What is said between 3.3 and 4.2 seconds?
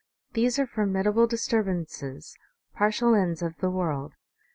of the world.